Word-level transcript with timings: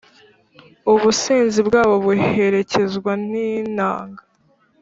Ubusinzi 0.93 1.59
bwabo 1.67 1.95
buherekezwa 2.03 3.11
n’inanga, 3.29 4.23